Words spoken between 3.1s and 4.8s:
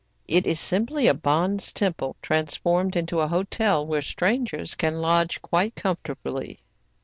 a hotel, where strangers